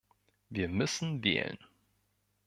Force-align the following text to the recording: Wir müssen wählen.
Wir 0.49 0.67
müssen 0.67 1.21
wählen. 1.23 1.59